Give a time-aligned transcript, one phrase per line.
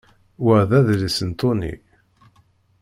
[0.43, 1.75] Wa d adlis n Tony.